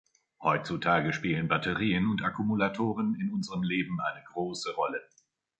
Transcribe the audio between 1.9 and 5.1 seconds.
und Akkumulatoren in unserem Leben eine große Rolle.